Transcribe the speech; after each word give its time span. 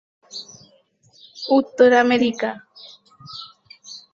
Uttar 1.49 1.89
America 2.03 2.49